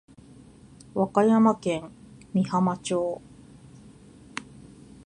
[0.95, 1.91] 和歌山県
[2.33, 3.21] 美浜町